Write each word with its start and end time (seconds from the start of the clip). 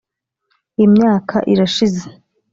imyaka 0.85 1.37
irashize, 1.51 2.03